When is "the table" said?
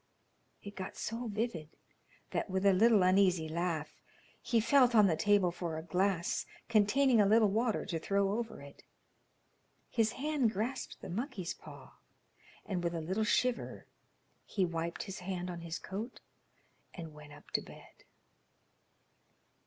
5.05-5.51